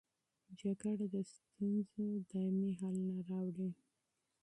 [0.59, 3.69] جګړه د ستونزو دایمي حل نه راوړي.